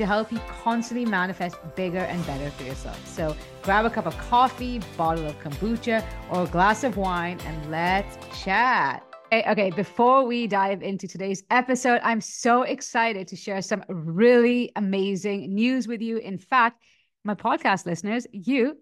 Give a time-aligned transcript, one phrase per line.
[0.00, 3.06] to help you constantly manifest bigger and better for yourself.
[3.06, 7.70] So grab a cup of coffee, bottle of kombucha, or a glass of wine, and
[7.70, 9.04] let's chat.
[9.26, 14.72] Okay, okay, before we dive into today's episode, I'm so excited to share some really
[14.74, 16.16] amazing news with you.
[16.16, 16.82] In fact,
[17.22, 18.78] my podcast listeners, you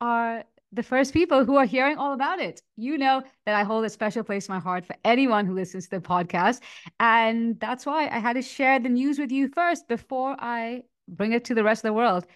[0.00, 0.42] are
[0.72, 2.62] the first people who are hearing all about it.
[2.76, 5.84] You know that I hold a special place in my heart for anyone who listens
[5.88, 6.60] to the podcast.
[6.98, 11.32] And that's why I had to share the news with you first before I bring
[11.32, 12.26] it to the rest of the world.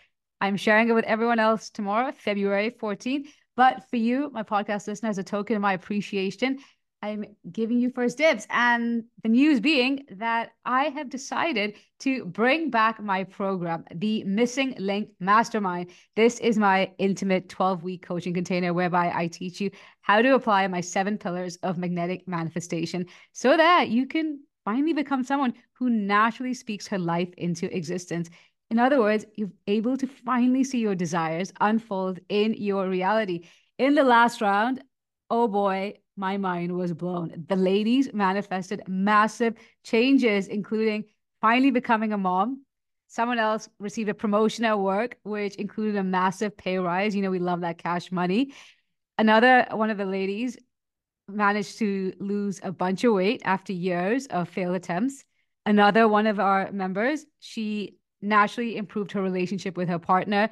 [0.41, 3.28] I'm sharing it with everyone else tomorrow, February 14th.
[3.56, 6.59] But for you, my podcast listener, as a token of my appreciation,
[7.07, 8.49] I'm giving you first dibs.
[8.51, 14.75] And the news being that I have decided to bring back my program, the Missing
[14.79, 15.91] Link Mastermind.
[16.17, 20.67] This is my intimate 12 week coaching container whereby I teach you how to apply
[20.67, 26.55] my seven pillars of magnetic manifestation so that you can finally become someone who naturally
[26.55, 28.29] speaks her life into existence.
[28.69, 33.47] In other words, you're able to finally see your desires unfold in your reality.
[33.79, 34.83] In the last round,
[35.31, 37.45] oh boy, my mind was blown.
[37.48, 41.05] The ladies manifested massive changes, including
[41.41, 42.62] finally becoming a mom.
[43.09, 47.14] Someone else received a promotion at work, which included a massive pay rise.
[47.14, 48.53] You know, we love that cash money.
[49.19, 50.56] Another one of the ladies
[51.28, 55.25] managed to lose a bunch of weight after years of failed attempts.
[55.64, 60.48] Another one of our members, she naturally improved her relationship with her partner.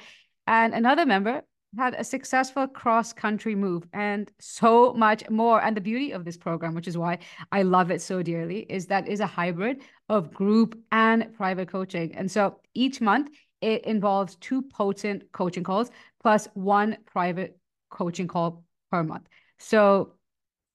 [0.46, 1.42] And another member
[1.78, 5.62] had a successful cross country move and so much more.
[5.62, 7.18] And the beauty of this program, which is why
[7.52, 12.14] I love it so dearly, is that is a hybrid of group and private coaching.
[12.14, 13.30] And so each month
[13.60, 15.90] it involves two potent coaching calls
[16.22, 17.58] plus one private
[17.90, 19.26] coaching call per month.
[19.58, 20.14] So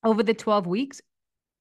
[0.03, 1.01] over the 12 weeks,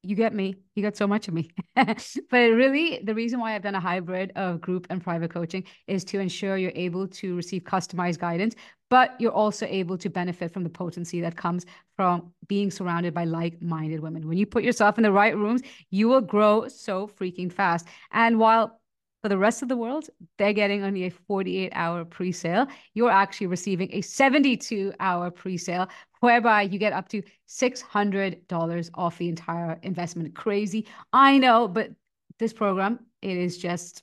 [0.02, 0.54] you get me.
[0.74, 1.50] You got so much of me.
[1.74, 1.86] but
[2.32, 6.20] really, the reason why I've done a hybrid of group and private coaching is to
[6.20, 8.54] ensure you're able to receive customized guidance,
[8.90, 11.66] but you're also able to benefit from the potency that comes
[11.96, 14.28] from being surrounded by like minded women.
[14.28, 17.86] When you put yourself in the right rooms, you will grow so freaking fast.
[18.12, 18.80] And while
[19.22, 22.66] for the rest of the world, they're getting only a 48 hour pre sale.
[22.94, 25.88] You're actually receiving a 72 hour pre sale
[26.20, 30.34] whereby you get up to $600 off the entire investment.
[30.34, 30.86] Crazy.
[31.12, 31.90] I know, but
[32.38, 34.02] this program, it is just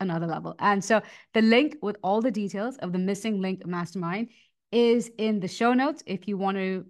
[0.00, 0.54] another level.
[0.58, 1.00] And so
[1.34, 4.28] the link with all the details of the missing link mastermind
[4.72, 6.84] is in the show notes if you want to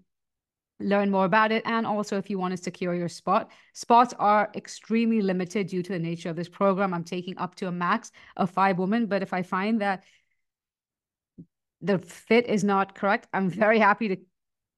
[0.78, 4.50] learn more about it and also if you want to secure your spot spots are
[4.54, 8.12] extremely limited due to the nature of this program i'm taking up to a max
[8.36, 10.04] of five women but if i find that
[11.81, 14.16] the fit is not correct i'm very happy to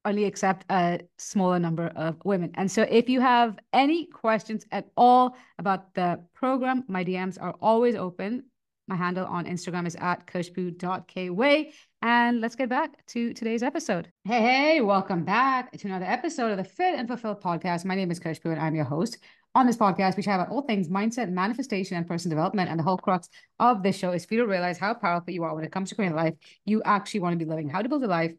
[0.04, 2.50] only accept a smaller number of women.
[2.54, 7.54] And so if you have any questions at all about the program, my DMs are
[7.60, 8.44] always open.
[8.87, 11.72] My handle on Instagram is at khushbu.kweigh.
[12.00, 14.10] And let's get back to today's episode.
[14.25, 17.84] Hey, hey, welcome back to another episode of the Fit and Fulfilled podcast.
[17.84, 19.19] My name is Khushbu and I'm your host.
[19.54, 22.70] On this podcast, we chat about all things mindset, manifestation, and personal development.
[22.70, 25.42] And the whole crux of this show is for you to realize how powerful you
[25.42, 27.88] are when it comes to creating life you actually want to be living, how to
[27.88, 28.32] build a life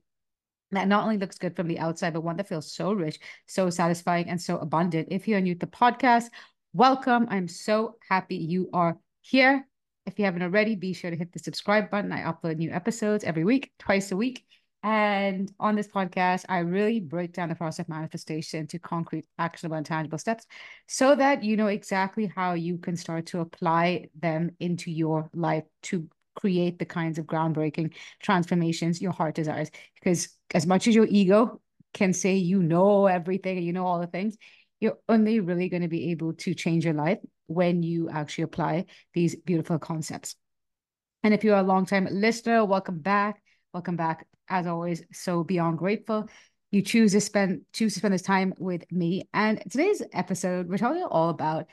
[0.72, 3.70] that not only looks good from the outside, but one that feels so rich, so
[3.70, 5.08] satisfying, and so abundant.
[5.12, 6.26] If you're new to the podcast,
[6.74, 7.28] welcome.
[7.30, 9.68] I'm so happy you are here.
[10.06, 12.12] If you haven't already, be sure to hit the subscribe button.
[12.12, 14.46] I upload new episodes every week, twice a week.
[14.82, 19.76] And on this podcast, I really break down the process of manifestation to concrete, actionable,
[19.76, 20.46] and tangible steps
[20.88, 25.66] so that you know exactly how you can start to apply them into your life
[25.84, 26.08] to
[26.40, 29.70] create the kinds of groundbreaking transformations your heart desires.
[29.96, 31.62] Because as much as your ego
[31.94, 34.38] can say you know everything you know all the things,
[34.80, 38.86] you're only really going to be able to change your life when you actually apply
[39.14, 40.36] these beautiful concepts.
[41.24, 43.42] And if you're a long-time listener, welcome back.
[43.74, 44.26] Welcome back.
[44.48, 46.30] As always, so beyond grateful.
[46.72, 49.28] You choose to spend choose to spend this time with me.
[49.34, 51.66] And today's episode, we're talking all about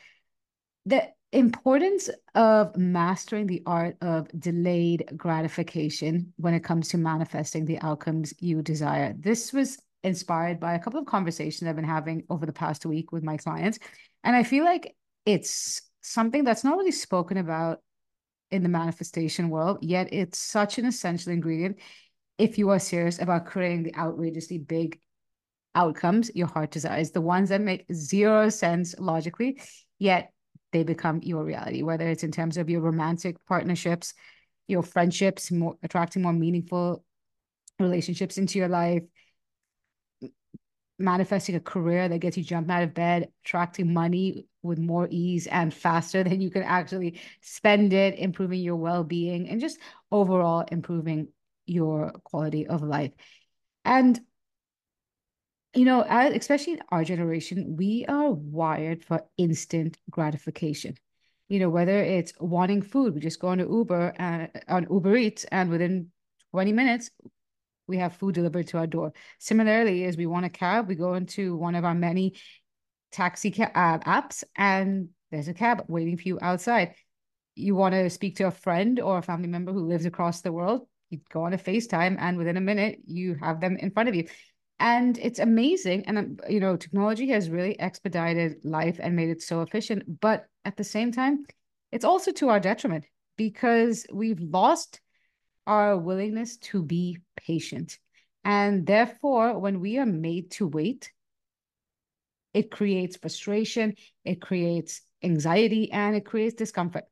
[0.85, 7.81] the importance of mastering the art of delayed gratification when it comes to manifesting the
[7.81, 9.15] outcomes you desire.
[9.19, 13.13] This was inspired by a couple of conversations I've been having over the past week
[13.13, 13.79] with my clients.
[14.25, 14.95] And I feel like
[15.25, 17.79] it's something that's not really spoken about
[18.51, 21.79] in the manifestation world, yet it's such an essential ingredient
[22.39, 25.01] if you are serious about creating the outrageously big
[25.75, 29.61] outcomes your heart desires, the ones that make zero sense logically,
[29.99, 30.33] yet
[30.77, 34.13] they become your reality, whether it's in terms of your romantic partnerships,
[34.69, 37.03] your friendships, more attracting more meaningful
[37.81, 39.03] relationships into your life,
[40.99, 45.47] manifesting a career that gets you jumped out of bed, attracting money with more ease
[45.47, 49.79] and faster than you can actually spend it, improving your well-being, and just
[50.11, 51.29] overall improving
[51.65, 53.13] your quality of life.
[53.85, 54.21] And
[55.77, 60.97] you know, especially in our generation, we are wired for instant gratification.
[61.49, 65.45] You know, whether it's wanting food, we just go on Uber and on Uber Eats,
[65.45, 66.11] and within
[66.51, 67.11] 20 minutes,
[67.87, 69.13] we have food delivered to our door.
[69.39, 72.35] Similarly, as we want a cab, we go into one of our many
[73.13, 76.95] taxi ca- uh, apps, and there's a cab waiting for you outside.
[77.55, 80.53] You want to speak to a friend or a family member who lives across the
[80.53, 84.09] world, you go on a FaceTime, and within a minute, you have them in front
[84.09, 84.27] of you.
[84.79, 86.05] And it's amazing.
[86.07, 90.21] And, um, you know, technology has really expedited life and made it so efficient.
[90.21, 91.47] But at the same time,
[91.93, 93.05] it's also to our detriment
[93.37, 95.01] because we've lost
[95.67, 97.99] our willingness to be patient.
[98.45, 101.11] And therefore, when we are made to wait,
[102.55, 103.95] it creates frustration,
[104.25, 107.05] it creates anxiety, and it creates discomfort.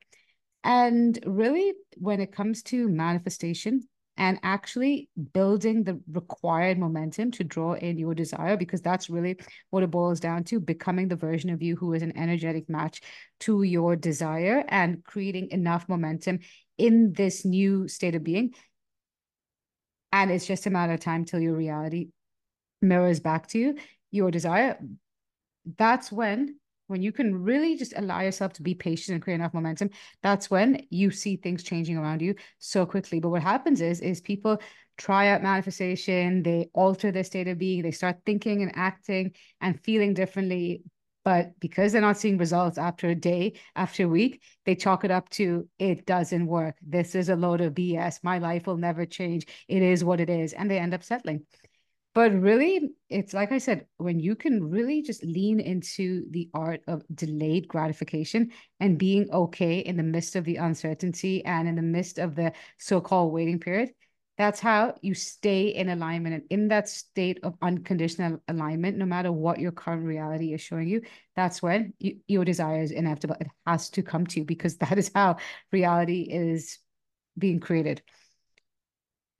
[0.62, 7.74] And really, when it comes to manifestation, and actually building the required momentum to draw
[7.74, 9.36] in your desire because that's really
[9.70, 13.00] what it boils down to becoming the version of you who is an energetic match
[13.40, 16.38] to your desire and creating enough momentum
[16.78, 18.54] in this new state of being.
[20.12, 22.10] And it's just a matter of time till your reality
[22.80, 23.76] mirrors back to you
[24.12, 24.78] your desire.
[25.76, 29.54] That's when when you can really just allow yourself to be patient and create enough
[29.54, 29.90] momentum,
[30.22, 33.20] that's when you see things changing around you so quickly.
[33.20, 34.60] But what happens is, is people
[34.96, 39.80] try out manifestation, they alter their state of being, they start thinking and acting and
[39.82, 40.82] feeling differently.
[41.24, 45.10] But because they're not seeing results after a day, after a week, they chalk it
[45.10, 46.76] up to it doesn't work.
[46.82, 48.22] This is a load of BS.
[48.22, 49.46] My life will never change.
[49.66, 50.52] It is what it is.
[50.52, 51.46] And they end up settling.
[52.14, 56.82] But really, it's like I said, when you can really just lean into the art
[56.86, 61.82] of delayed gratification and being okay in the midst of the uncertainty and in the
[61.82, 63.90] midst of the so called waiting period,
[64.38, 66.34] that's how you stay in alignment.
[66.36, 70.88] And in that state of unconditional alignment, no matter what your current reality is showing
[70.88, 71.02] you,
[71.34, 73.36] that's when you, your desire is inevitable.
[73.40, 75.36] It has to come to you because that is how
[75.72, 76.78] reality is
[77.36, 78.02] being created.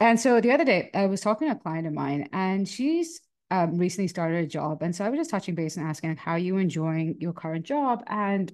[0.01, 3.21] And so the other day, I was talking to a client of mine, and she's
[3.51, 4.83] um, recently started a job.
[4.83, 7.33] And so I was just touching base and asking, like, how are you enjoying your
[7.33, 8.03] current job?
[8.07, 8.53] And,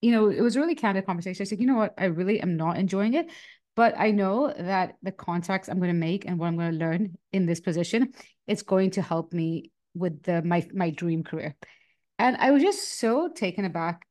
[0.00, 1.42] you know, it was really candid conversation.
[1.42, 1.94] I said, you know what?
[1.96, 3.30] I really am not enjoying it.
[3.76, 6.78] But I know that the contacts I'm going to make and what I'm going to
[6.78, 8.14] learn in this position,
[8.46, 11.54] it's going to help me with the my my dream career.
[12.18, 14.06] And I was just so taken aback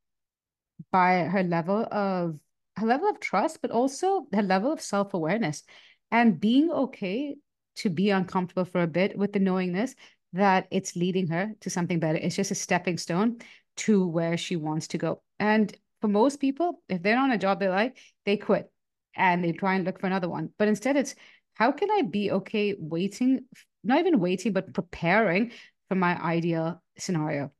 [0.92, 2.40] by her level of
[2.78, 5.64] her level of trust, but also her level of self-awareness
[6.12, 7.36] and being okay
[7.78, 9.96] to be uncomfortable for a bit with the knowingness
[10.34, 12.18] that it's leading her to something better.
[12.18, 13.40] It's just a stepping stone
[13.78, 15.22] to where she wants to go.
[15.40, 18.72] And for most people, if they're on a job they like, they quit
[19.16, 20.50] and they try and look for another one.
[20.58, 21.16] But instead, it's
[21.54, 23.46] how can I be okay waiting,
[23.84, 25.52] not even waiting, but preparing
[25.88, 27.52] for my ideal scenario?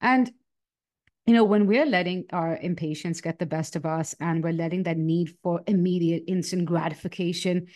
[0.00, 0.30] And
[1.28, 4.84] you know, when we're letting our impatience get the best of us and we're letting
[4.84, 7.66] that need for immediate instant gratification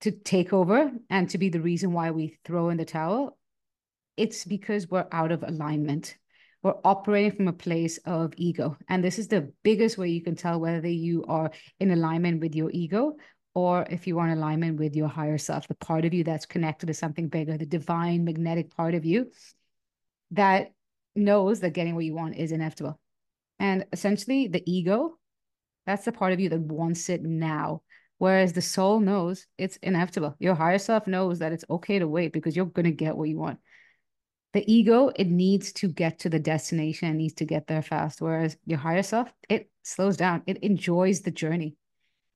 [0.00, 3.38] to take over and to be the reason why we throw in the towel,
[4.16, 6.16] it's because we're out of alignment.
[6.64, 8.76] We're operating from a place of ego.
[8.88, 12.56] And this is the biggest way you can tell whether you are in alignment with
[12.56, 13.14] your ego
[13.54, 16.46] or if you are in alignment with your higher self, the part of you that's
[16.46, 19.30] connected to something bigger, the divine magnetic part of you
[20.32, 20.72] that
[21.16, 22.98] knows that getting what you want is inevitable.
[23.58, 25.18] And essentially, the ego,
[25.86, 27.82] that's the part of you that wants it now.
[28.18, 30.36] Whereas the soul knows it's inevitable.
[30.38, 33.28] Your higher self knows that it's okay to wait because you're going to get what
[33.28, 33.58] you want.
[34.54, 38.22] The ego, it needs to get to the destination, it needs to get there fast.
[38.22, 41.76] Whereas your higher self, it slows down, it enjoys the journey.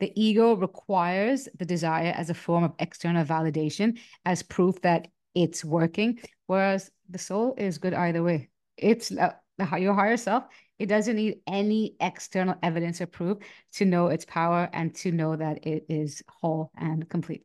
[0.01, 5.65] The ego requires the desire as a form of external validation, as proof that it's
[5.65, 6.21] working.
[6.47, 8.50] Whereas the soul is good either way
[8.83, 9.33] it's uh,
[9.79, 10.45] your higher self
[10.79, 13.39] it doesn't need any external evidence or proof
[13.73, 17.45] to know its power and to know that it is whole and complete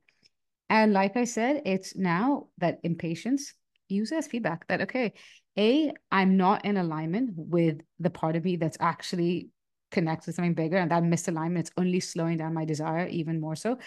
[0.70, 3.54] and like i said it's now that impatience
[3.88, 5.14] use as feedback that okay
[5.58, 9.50] a i'm not in alignment with the part of me that's actually
[9.92, 13.56] connected to something bigger and that misalignment is only slowing down my desire even more
[13.56, 13.78] so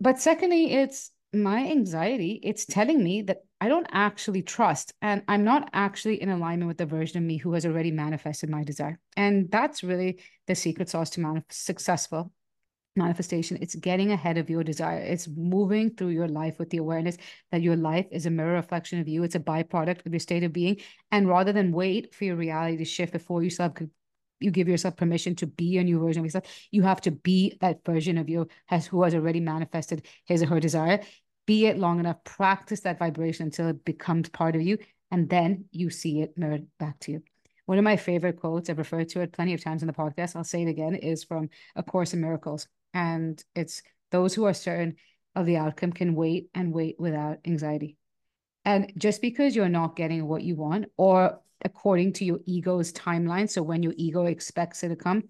[0.00, 2.40] but secondly, it's my anxiety.
[2.42, 6.76] It's telling me that I don't actually trust and I'm not actually in alignment with
[6.76, 8.98] the version of me who has already manifested my desire.
[9.16, 12.32] And that's really the secret sauce to manif- successful
[12.96, 13.58] manifestation.
[13.60, 14.98] It's getting ahead of your desire.
[14.98, 17.16] It's moving through your life with the awareness
[17.50, 19.22] that your life is a mirror reflection of you.
[19.22, 20.78] It's a byproduct of your state of being.
[21.10, 23.72] And rather than wait for your reality to shift before you self
[24.38, 26.44] you give yourself permission to be a new version of yourself.
[26.70, 30.46] You have to be that version of you has who has already manifested his or
[30.46, 31.00] her desire.
[31.46, 34.78] Be it long enough, practice that vibration until it becomes part of you,
[35.10, 37.22] and then you see it mirrored back to you.
[37.66, 40.36] One of my favorite quotes, I've referred to it plenty of times in the podcast,
[40.36, 42.68] I'll say it again, is from A Course in Miracles.
[42.94, 44.96] And it's those who are certain
[45.34, 47.96] of the outcome can wait and wait without anxiety.
[48.64, 53.48] And just because you're not getting what you want, or according to your ego's timeline.
[53.48, 55.24] So when your ego expects it to come,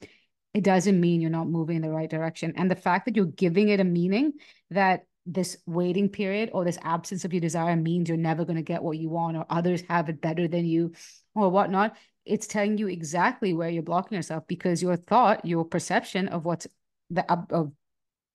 [0.55, 2.53] it doesn't mean you're not moving in the right direction.
[2.57, 4.33] And the fact that you're giving it a meaning
[4.71, 8.63] that this waiting period or this absence of your desire means you're never going to
[8.63, 10.93] get what you want or others have it better than you
[11.35, 16.29] or whatnot, it's telling you exactly where you're blocking yourself because your thought, your perception
[16.29, 16.67] of what's
[17.11, 17.73] the of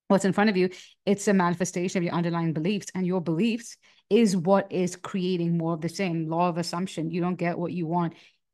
[0.07, 0.69] what's in front of you,
[1.05, 3.77] it's a manifestation of your underlying beliefs, and your beliefs
[4.09, 7.11] is what is creating more of the same law of assumption.
[7.11, 8.13] You don't get what you want,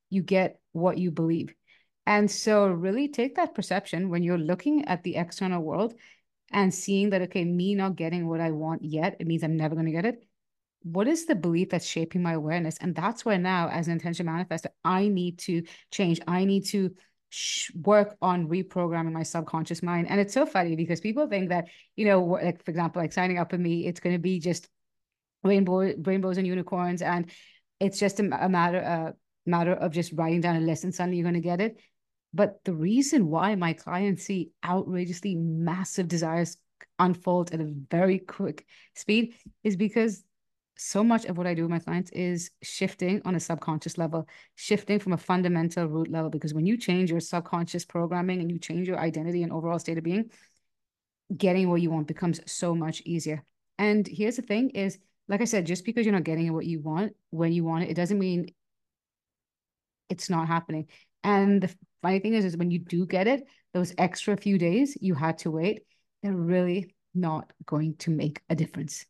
[0.10, 1.54] you get what you believe.
[2.06, 5.94] And so, really take that perception when you're looking at the external world
[6.52, 9.76] and seeing that, okay, me not getting what I want yet, it means I'm never
[9.76, 10.24] going to get it.
[10.84, 12.78] What is the belief that's shaping my awareness?
[12.80, 16.22] And that's where now, as an intention manifestor, I need to change.
[16.28, 16.92] I need to
[17.76, 20.08] work on reprogramming my subconscious mind.
[20.10, 23.38] And it's so funny because people think that, you know, like for example, like signing
[23.38, 24.70] up with me, it's going to be just
[25.44, 27.30] rainbow rainbows and unicorns, and
[27.80, 29.14] it's just a, a matter a
[29.46, 31.80] matter of just writing down a and suddenly you're going to get it.
[32.34, 36.58] But the reason why my clients see outrageously massive desires
[37.00, 38.66] unfold at a very quick
[38.96, 40.24] speed is because
[40.78, 44.28] so much of what I do with my clients is shifting on a subconscious level,
[44.56, 46.30] shifting from a fundamental root level.
[46.30, 49.98] Because when you change your subconscious programming and you change your identity and overall state
[49.98, 50.30] of being,
[51.36, 53.44] getting what you want becomes so much easier.
[53.80, 56.80] And here's the thing is, like I said, just because you're not getting what you
[56.80, 58.54] want when you want it, it doesn't mean
[60.10, 60.88] it's not happening.
[61.24, 64.98] And the funny thing is, is when you do get it, those extra few days
[65.02, 65.82] you had to wait,
[66.24, 69.06] they're really not going to make a difference.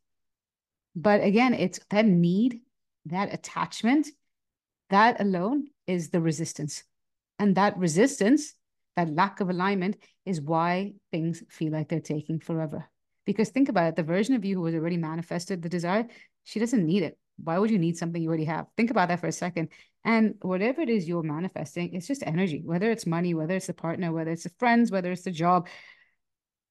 [0.96, 2.62] But again, it's that need,
[3.06, 4.08] that attachment,
[4.90, 6.84] that alone is the resistance.
[7.40, 8.56] And that resistance,
[8.96, 12.90] that lack of alignment, is why things feel like they're taking forever.
[13.26, 16.08] Because think about it the version of you who has already manifested the desire,
[16.46, 17.18] she doesn't need it.
[17.44, 18.68] Why would you need something you already have?
[18.76, 19.70] Think about that for a second.
[20.04, 23.74] And whatever it is you're manifesting, it's just energy, whether it's money, whether it's a
[23.74, 25.68] partner, whether it's the friends, whether it's the job,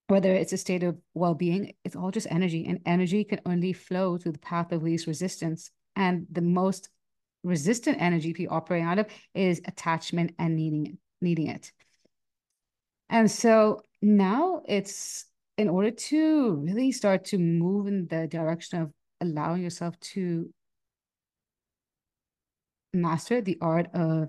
[0.09, 4.17] whether it's a state of well-being it's all just energy and energy can only flow
[4.17, 6.89] through the path of least resistance and the most
[7.43, 11.73] resistant energy people operate out of is attachment and needing it needing it
[13.09, 15.27] and so now it's
[15.59, 20.53] in order to really start to move in the direction of allowing yourself to
[22.93, 24.29] master the art of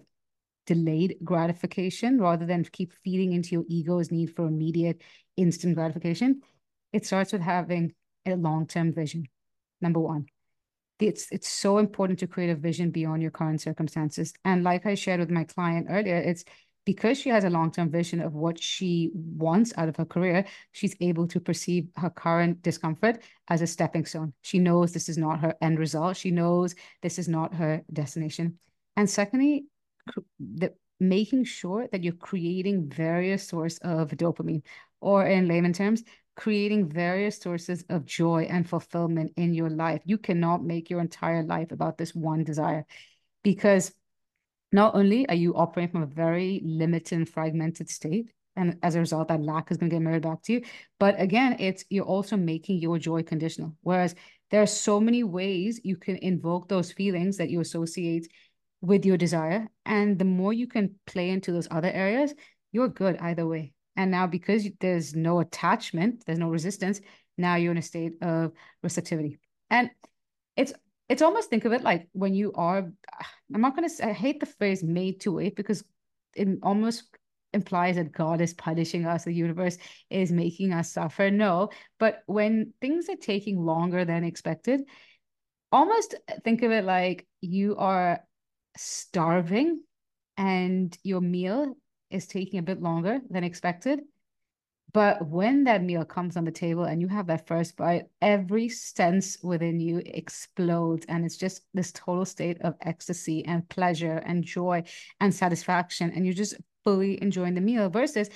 [0.65, 5.01] delayed gratification rather than keep feeding into your ego's need for immediate
[5.37, 6.41] instant gratification.
[6.91, 7.93] It starts with having
[8.25, 9.27] a long-term vision
[9.81, 10.25] number one.
[10.99, 14.33] It's it's so important to create a vision beyond your current circumstances.
[14.43, 16.43] And like i shared with my client earlier it's
[16.87, 20.95] because she has a long-term vision of what she wants out of her career she's
[21.01, 24.31] able to perceive her current discomfort as a stepping stone.
[24.41, 26.15] She knows this is not her end result.
[26.15, 28.57] She knows this is not her destination.
[28.95, 29.65] And secondly
[30.39, 34.63] the making sure that you're creating various sources of dopamine
[35.01, 36.05] or in layman terms
[36.37, 40.01] creating various sources of joy and fulfillment in your life.
[40.05, 42.85] You cannot make your entire life about this one desire
[43.43, 43.91] because
[44.71, 48.99] not only are you operating from a very limited and fragmented state and as a
[48.99, 50.61] result that lack is going to get mirrored back to you
[50.99, 54.15] but again it's you're also making your joy conditional whereas
[54.49, 58.27] there are so many ways you can invoke those feelings that you associate
[58.81, 59.67] with your desire.
[59.85, 62.33] And the more you can play into those other areas,
[62.71, 63.73] you're good either way.
[63.95, 67.01] And now, because there's no attachment, there's no resistance,
[67.37, 68.51] now you're in a state of
[68.83, 69.39] receptivity.
[69.69, 69.89] And
[70.55, 70.73] it's
[71.09, 72.79] it's almost think of it like when you are
[73.53, 75.83] i'm not going to i hate the phrase made to wait because
[76.35, 77.03] it almost
[77.53, 79.77] implies that god is punishing us the universe
[80.09, 81.31] is making us suffer.
[81.31, 84.81] No but when things are taking longer than expected
[85.71, 88.19] almost think of it like you are
[88.77, 89.81] starving
[90.37, 91.75] and your meal
[92.09, 94.01] is taking a bit longer than expected,
[94.93, 98.69] But when that meal comes on the table and you have that first bite, every
[98.69, 101.05] sense within you explodes.
[101.09, 104.83] And it's just this total state of ecstasy and pleasure and joy
[105.19, 106.11] and satisfaction.
[106.15, 108.29] And you're just fully enjoying the meal versus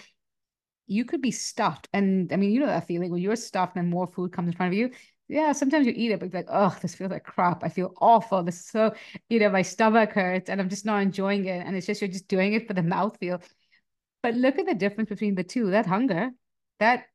[0.88, 1.88] you could be stuffed.
[1.94, 4.54] And I mean, you know that feeling when you're stuffed and more food comes in
[4.54, 4.92] front of you.
[5.30, 7.64] Yeah, sometimes you eat it, but like, oh, this feels like crap.
[7.64, 8.44] I feel awful.
[8.44, 8.94] This is so,
[9.30, 11.66] you know, my stomach hurts and I'm just not enjoying it.
[11.66, 13.42] And it's just, you're just doing it for the mouthfeel.
[14.22, 15.72] But look at the difference between the two.
[15.72, 16.32] That hunger,
[16.82, 17.06] that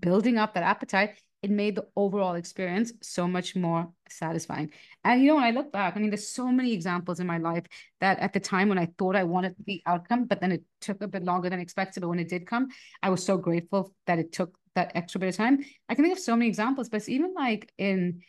[0.00, 4.70] building up that appetite, it made the overall experience so much more satisfying.
[5.04, 7.38] And you know, when I look back, I mean, there's so many examples in my
[7.38, 7.64] life
[8.00, 11.02] that at the time when I thought I wanted the outcome, but then it took
[11.02, 12.00] a bit longer than expected.
[12.00, 12.68] But when it did come,
[13.02, 15.64] I was so grateful that it took that extra bit of time.
[15.88, 18.22] I can think of so many examples, but it's even like in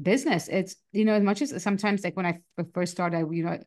[0.00, 2.38] business, it's you know, as much as sometimes like when I
[2.74, 3.58] first started, you know,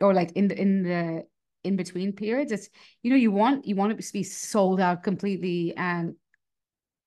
[0.00, 1.24] or like in the in the
[1.66, 2.68] in between periods, it's
[3.02, 6.14] you know, you want you want it to be sold out completely and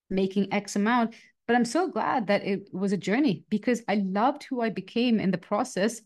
[0.09, 1.15] making X amount.
[1.47, 5.19] But I'm so glad that it was a journey because I loved who I became
[5.19, 6.01] in the process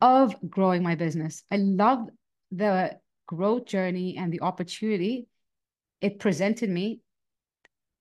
[0.00, 1.42] of growing my business.
[1.50, 2.10] I loved
[2.50, 5.26] the growth journey and the opportunity
[6.00, 7.00] it presented me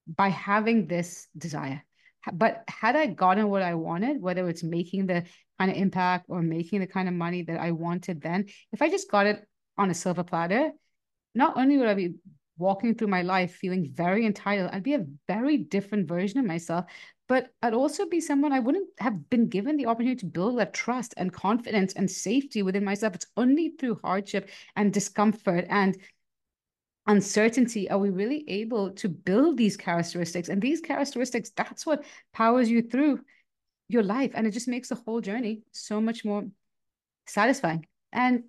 [0.07, 1.83] by having this desire.
[2.33, 5.23] But had I gotten what I wanted, whether it's making the
[5.57, 8.89] kind of impact or making the kind of money that I wanted then, if I
[8.89, 9.45] just got it
[9.79, 10.71] on a silver platter,
[11.33, 12.15] not only would I be
[12.57, 16.85] walking through my life feeling very entitled, I'd be a very different version of myself.
[17.27, 20.73] But I'd also be someone I wouldn't have been given the opportunity to build that
[20.73, 23.15] trust and confidence and safety within myself.
[23.15, 25.97] It's only through hardship and discomfort and
[27.07, 32.69] uncertainty are we really able to build these characteristics and these characteristics that's what powers
[32.69, 33.19] you through
[33.87, 36.43] your life and it just makes the whole journey so much more
[37.25, 38.43] satisfying and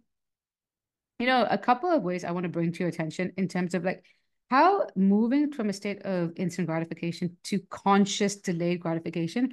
[1.20, 3.74] you know a couple of ways i want to bring to your attention in terms
[3.74, 4.04] of like
[4.50, 9.52] how moving from a state of instant gratification to conscious delayed gratification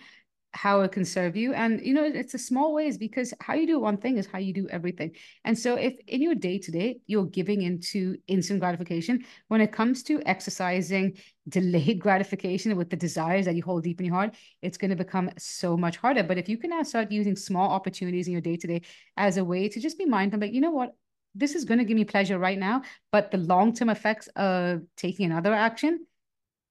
[0.58, 1.54] how it can serve you.
[1.54, 4.40] And, you know, it's a small ways because how you do one thing is how
[4.40, 5.12] you do everything.
[5.46, 9.72] And so if in your day to day, you're giving into instant gratification, when it
[9.72, 14.36] comes to exercising delayed gratification with the desires that you hold deep in your heart,
[14.64, 16.24] it's going to become so much harder.
[16.24, 18.82] But if you can now start using small opportunities in your day to day
[19.16, 20.96] as a way to just be mindful, like, you know what?
[21.38, 24.82] This is going to give me pleasure right now, but the long term effects of
[24.96, 26.06] taking another action,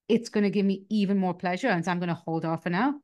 [0.09, 1.68] it's going to give me even more pleasure.
[1.68, 2.94] And so I'm going to hold off for now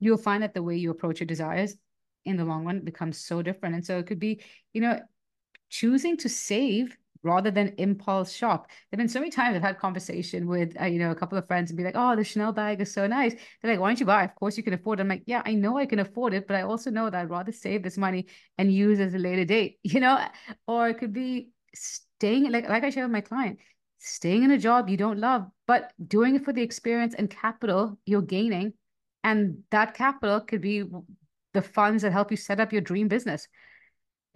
[0.00, 1.76] you'll find that the way you approach your desires
[2.24, 3.74] in the long run becomes so different.
[3.74, 5.00] And so it could be, you know,
[5.70, 8.68] choosing to save rather than impulse shop.
[8.90, 11.46] There've been so many times I've had conversation with, uh, you know, a couple of
[11.46, 13.34] friends and be like, oh, the Chanel bag is so nice.
[13.62, 14.24] They're like, why don't you buy?
[14.24, 15.02] Of course you can afford it.
[15.02, 17.30] I'm like, yeah, I know I can afford it, but I also know that I'd
[17.30, 18.26] rather save this money
[18.56, 20.18] and use it as a later date, you know,
[20.66, 23.58] or it could be staying, like, like I share with my client,
[23.98, 27.98] staying in a job you don't love, but doing it for the experience and capital
[28.06, 28.72] you're gaining
[29.24, 30.84] and that capital could be
[31.54, 33.48] the funds that help you set up your dream business.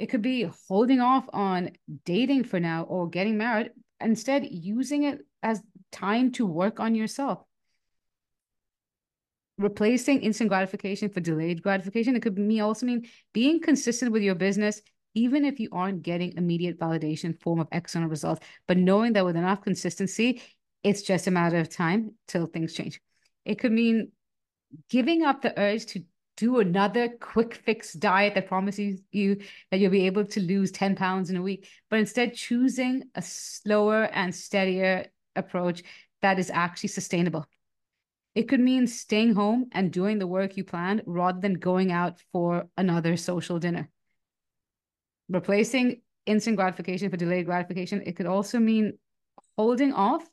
[0.02, 1.70] It could be holding off on
[2.04, 5.62] dating for now or getting married, instead, using it as
[5.92, 7.44] time to work on yourself.
[9.58, 12.16] Replacing instant gratification for delayed gratification.
[12.16, 14.82] It could me also mean being consistent with your business,
[15.14, 19.36] even if you aren't getting immediate validation form of external results, but knowing that with
[19.36, 20.42] enough consistency,
[20.82, 23.00] it's just a matter of time till things change.
[23.44, 24.10] It could mean
[24.90, 26.02] giving up the urge to
[26.42, 30.96] do another quick fix diet that promises you that you'll be able to lose 10
[30.96, 35.84] pounds in a week, but instead choosing a slower and steadier approach
[36.20, 37.46] that is actually sustainable.
[38.34, 42.18] It could mean staying home and doing the work you planned rather than going out
[42.32, 43.88] for another social dinner.
[45.28, 48.98] Replacing instant gratification for delayed gratification, it could also mean
[49.56, 50.28] holding off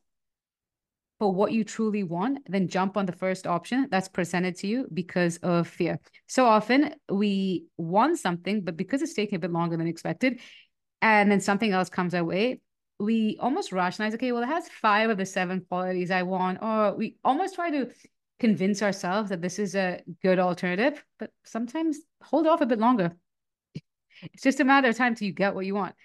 [1.20, 4.88] for what you truly want, then jump on the first option that's presented to you
[4.94, 6.00] because of fear.
[6.28, 10.40] So often we want something, but because it's taking a bit longer than expected,
[11.02, 12.62] and then something else comes our way,
[13.00, 16.96] we almost rationalize, okay, well, it has five of the seven qualities I want, or
[16.96, 17.90] we almost try to
[18.40, 23.16] convince ourselves that this is a good alternative, but sometimes hold off a bit longer.
[24.34, 25.96] It's just a matter of time till you get what you want.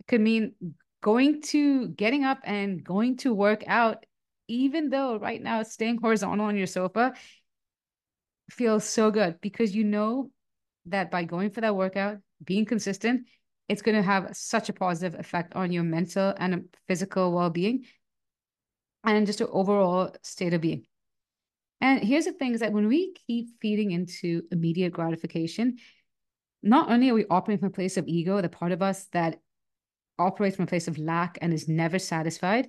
[0.00, 0.54] It could mean
[1.02, 4.06] going to getting up and going to work out
[4.50, 7.12] even though right now staying horizontal on your sofa
[8.50, 10.30] feels so good because you know
[10.86, 13.28] that by going for that workout, being consistent,
[13.68, 17.84] it's going to have such a positive effect on your mental and physical well-being
[19.04, 20.84] and just an overall state of being.
[21.80, 25.76] And here's the thing is that when we keep feeding into immediate gratification,
[26.62, 29.38] not only are we operating from a place of ego, the part of us that
[30.18, 32.68] operates from a place of lack and is never satisfied,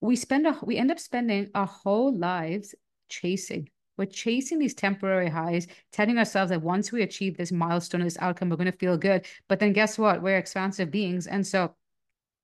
[0.00, 2.74] we spend a, we end up spending our whole lives
[3.08, 3.68] chasing.
[3.96, 8.48] We're chasing these temporary highs, telling ourselves that once we achieve this milestone, this outcome,
[8.48, 9.26] we're going to feel good.
[9.48, 10.22] But then guess what?
[10.22, 11.26] We're expansive beings.
[11.26, 11.74] And so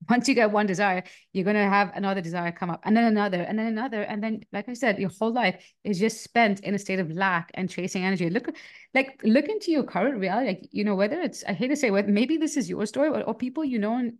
[0.09, 3.05] once you get one desire, you're going to have another desire come up, and then
[3.05, 4.01] another, and then another.
[4.01, 7.09] And then, like I said, your whole life is just spent in a state of
[7.11, 8.29] lack and chasing energy.
[8.29, 8.49] Look,
[8.93, 10.47] like, look into your current reality.
[10.47, 13.07] Like, you know, whether it's, I hate to say, whether maybe this is your story
[13.07, 14.17] or, or people you know in,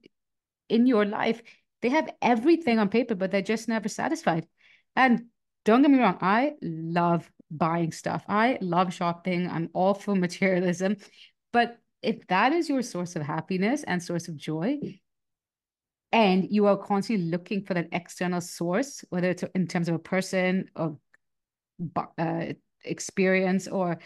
[0.69, 1.41] in your life,
[1.85, 4.47] they have everything on paper, but they're just never satisfied.
[4.95, 5.25] And
[5.65, 8.25] don't get me wrong, I love buying stuff.
[8.27, 9.47] I love shopping.
[9.47, 10.97] I'm all for materialism.
[11.53, 14.79] But if that is your source of happiness and source of joy,
[16.11, 19.99] and you are constantly looking for that external source, whether it's in terms of a
[19.99, 20.97] person or
[22.17, 22.45] uh,
[22.83, 23.99] experience or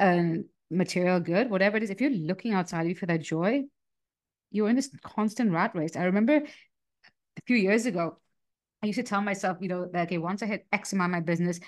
[0.00, 0.36] a
[0.70, 3.64] material good, whatever it is, if you're looking outside of you for that joy,
[4.54, 5.96] you're in this constant rat race.
[5.96, 8.18] I remember a few years ago,
[8.82, 11.16] I used to tell myself, you know, that okay, once I hit X amount of
[11.16, 11.58] my business,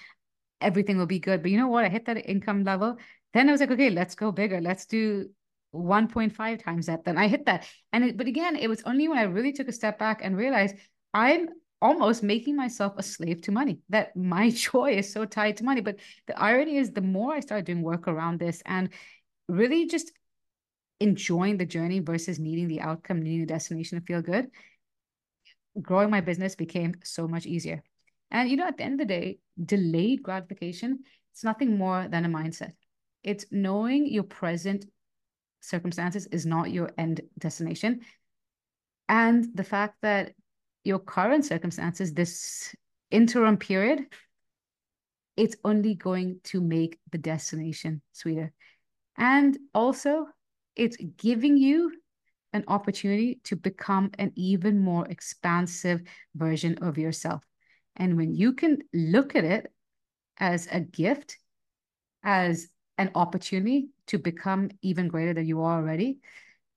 [0.61, 1.43] everything will be good.
[1.43, 1.85] But you know what?
[1.85, 2.97] I hit that income level.
[3.35, 4.61] Then I was like, okay, let's go bigger.
[4.61, 5.31] Let's do
[5.75, 7.05] 1.5 times that.
[7.05, 7.67] Then I hit that.
[7.93, 10.37] And it, but again, it was only when I really took a step back and
[10.37, 10.77] realized
[11.13, 11.49] I'm
[11.83, 15.81] almost making myself a slave to money, that my joy is so tied to money.
[15.81, 15.97] But
[16.27, 18.91] the irony is the more I started doing work around this and
[19.49, 20.13] really just
[21.01, 24.49] enjoying the journey versus needing the outcome, needing the destination to feel good,
[25.81, 27.83] growing my business became so much easier.
[28.31, 31.01] And you know, at the end of the day, delayed gratification,
[31.33, 32.73] it's nothing more than a mindset.
[33.23, 34.87] It's knowing your present
[35.61, 38.01] circumstances is not your end destination.
[39.09, 40.33] And the fact that
[40.85, 42.75] your current circumstances, this
[43.11, 44.07] interim period,
[45.37, 48.53] it's only going to make the destination sweeter.
[49.19, 50.27] And also,
[50.77, 51.93] it's giving you
[52.53, 56.03] an opportunity to become an even more expansive
[56.35, 57.43] version of yourself.
[57.97, 59.73] And when you can look at it
[60.39, 61.39] as a gift,
[62.23, 66.19] as an opportunity to become even greater than you are already,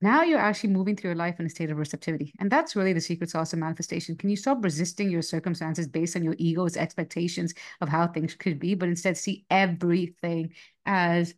[0.02, 2.32] now you're actually moving through your life in a state of receptivity.
[2.40, 4.16] And that's really the secret sauce of manifestation.
[4.16, 8.58] Can you stop resisting your circumstances based on your ego's expectations of how things could
[8.58, 10.54] be, but instead see everything
[10.86, 11.34] as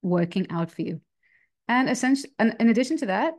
[0.00, 1.00] working out for you?
[1.72, 3.32] And essentially, and in addition to that,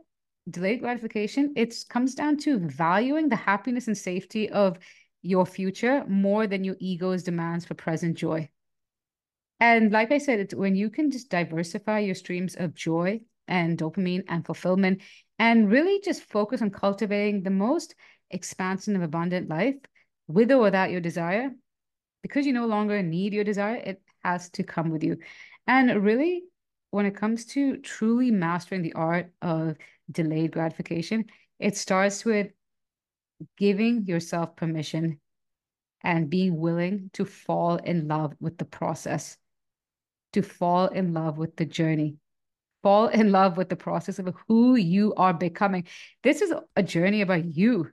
[0.50, 4.76] delayed gratification, it comes down to valuing the happiness and safety of
[5.22, 8.48] your future more than your ego's demands for present joy.
[9.60, 13.78] And like I said, it's when you can just diversify your streams of joy and
[13.78, 15.02] dopamine and fulfillment
[15.38, 17.94] and really just focus on cultivating the most
[18.32, 19.76] expansive and abundant life
[20.26, 21.52] with or without your desire,
[22.22, 25.18] because you no longer need your desire, it has to come with you.
[25.68, 26.42] And really,
[26.94, 29.76] when it comes to truly mastering the art of
[30.08, 31.24] delayed gratification,
[31.58, 32.52] it starts with
[33.56, 35.18] giving yourself permission
[36.02, 39.36] and being willing to fall in love with the process
[40.34, 42.14] to fall in love with the journey,
[42.84, 45.88] fall in love with the process of who you are becoming.
[46.22, 47.90] This is a journey about you.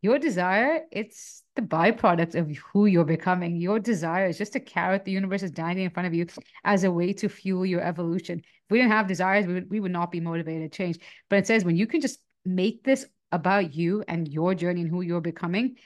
[0.00, 3.56] Your desire, it's the byproduct of who you're becoming.
[3.56, 6.26] Your desire is just a carrot the universe is dining in front of you
[6.64, 8.38] as a way to fuel your evolution.
[8.38, 10.98] If we didn't have desires, we would, we would not be motivated to change.
[11.28, 14.90] But it says when you can just make this about you and your journey and
[14.90, 15.76] who you're becoming,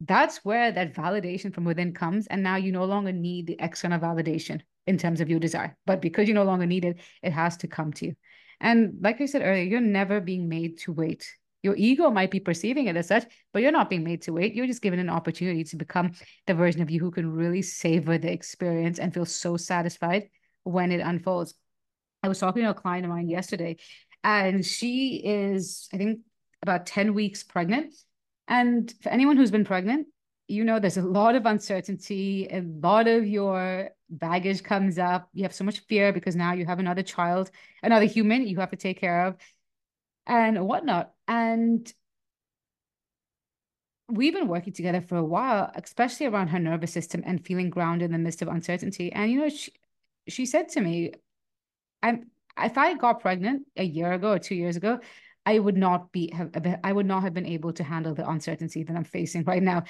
[0.00, 2.26] that's where that validation from within comes.
[2.26, 5.76] And now you no longer need the external validation in terms of your desire.
[5.86, 8.14] But because you no longer need it, it has to come to you.
[8.60, 11.26] And like I said earlier, you're never being made to wait.
[11.62, 14.54] Your ego might be perceiving it as such, but you're not being made to wait.
[14.54, 16.12] You're just given an opportunity to become
[16.46, 20.28] the version of you who can really savor the experience and feel so satisfied
[20.62, 21.54] when it unfolds.
[22.22, 23.76] I was talking to a client of mine yesterday,
[24.22, 26.20] and she is, I think,
[26.62, 27.94] about 10 weeks pregnant.
[28.46, 30.06] And for anyone who's been pregnant,
[30.48, 35.42] you know there's a lot of uncertainty a lot of your baggage comes up you
[35.42, 37.50] have so much fear because now you have another child
[37.82, 39.36] another human you have to take care of
[40.26, 41.92] and whatnot and
[44.08, 48.06] we've been working together for a while especially around her nervous system and feeling grounded
[48.06, 49.70] in the midst of uncertainty and you know she,
[50.26, 51.12] she said to me
[52.02, 54.98] i'm if i got pregnant a year ago or two years ago
[55.48, 56.50] I would not be have
[56.84, 59.84] I would not have been able to handle the uncertainty that I'm facing right now.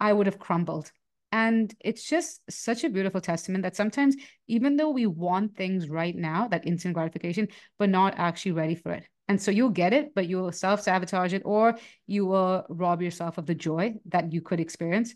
[0.00, 0.90] I would have crumbled.
[1.30, 4.16] And it's just such a beautiful testament that sometimes,
[4.48, 7.46] even though we want things right now, that instant gratification,
[7.78, 9.06] but not actually ready for it.
[9.28, 13.38] And so you'll get it, but you'll self sabotage it, or you will rob yourself
[13.38, 15.14] of the joy that you could experience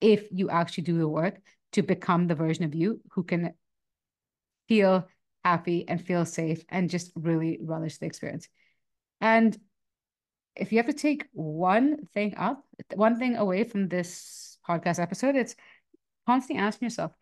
[0.00, 1.40] if you actually do the work
[1.72, 3.54] to become the version of you who can
[4.68, 5.08] feel
[5.44, 8.48] happy and feel safe and just really relish the experience.
[9.20, 9.56] And
[10.56, 15.36] if you have to take one thing up, one thing away from this podcast episode,
[15.36, 15.56] it's
[16.26, 17.12] constantly asking yourself,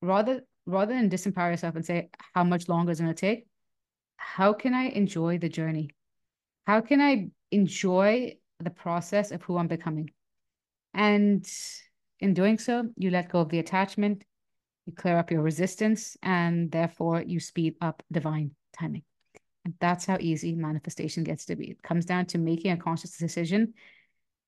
[0.00, 3.46] rather rather than disempower yourself and say how much longer is it going to take,
[4.16, 5.90] how can I enjoy the journey?
[6.66, 10.10] How can I enjoy the process of who I'm becoming?
[10.94, 11.46] And
[12.20, 14.24] in doing so, you let go of the attachment,
[14.86, 19.02] you clear up your resistance, and therefore you speed up divine timing.
[19.64, 21.70] And that's how easy manifestation gets to be.
[21.70, 23.74] It comes down to making a conscious decision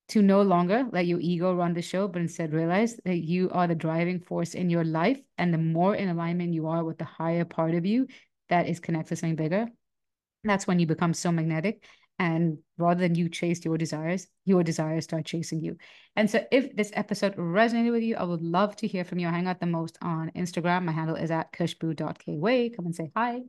[0.09, 3.67] to no longer let your ego run the show, but instead realize that you are
[3.67, 5.21] the driving force in your life.
[5.37, 8.07] And the more in alignment you are with the higher part of you
[8.49, 9.67] that is connected to something bigger,
[10.43, 11.85] that's when you become so magnetic.
[12.17, 15.77] And rather than you chase your desires, your desires start chasing you.
[16.17, 19.27] And so, if this episode resonated with you, I would love to hear from you.
[19.29, 20.83] I hang out the most on Instagram.
[20.83, 22.75] My handle is at khushbu.kweigh.
[22.75, 23.43] Come and say hi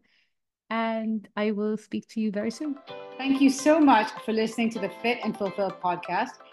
[0.70, 2.76] and I will speak to you very soon.
[3.18, 6.38] Thank you so much for listening to the Fit and Fulfilled podcast.